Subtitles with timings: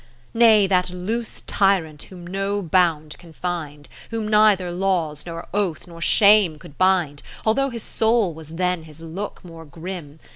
[0.33, 6.57] Nay, that loose tyrant whom no bound confin'd, Whom neither laws, nor oaths, nor shame
[6.57, 10.19] could bind, 30 Although his soul was than his look more grim.